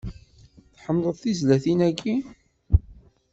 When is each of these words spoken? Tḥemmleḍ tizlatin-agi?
Tḥemmleḍ 0.75 1.15
tizlatin-agi? 1.19 2.15